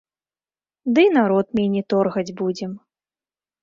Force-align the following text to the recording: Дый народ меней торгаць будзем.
Дый 0.95 1.07
народ 1.19 1.47
меней 1.61 1.87
торгаць 1.97 2.35
будзем. 2.43 2.71